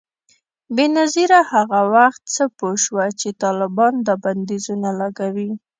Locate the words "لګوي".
5.01-5.51